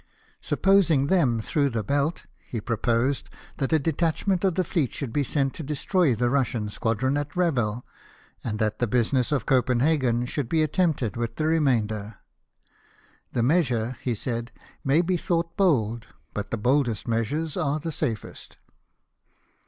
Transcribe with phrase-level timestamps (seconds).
[0.41, 5.23] Supposing them through the Belt, he proposed that a detachment of the fleet should be
[5.23, 7.85] sent to destroy the Russian squadron at Revel,
[8.43, 12.15] and that the business of Copenhagen should be attempted with the re mainder."
[13.33, 14.51] The measure," he said,"
[14.83, 18.57] may be thought bold, but the boldest measures are the safest."